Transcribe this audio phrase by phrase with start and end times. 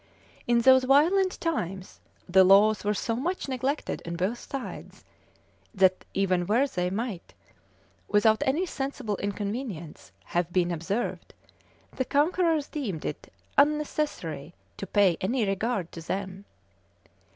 [0.47, 0.53] p.
[0.53, 0.55] 116.
[0.55, 5.03] In those violent times, the laws were so much neglected on both sides,
[5.75, 7.35] that, even where they might,
[8.07, 11.35] without any sensible inconvenience, have been observed,
[11.97, 16.45] the conquerors deemed it unnecessary to pay any regard to them.